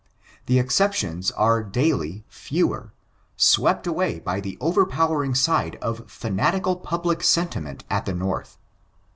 [0.47, 2.91] The exceptions are daily fewer,
[3.37, 8.57] swept away by the overpowering side of fanatical public sentiment at the North.